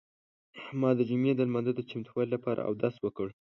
[0.79, 3.27] ما د جمعې د لمانځه د چمتووالي لپاره اودس وکړ.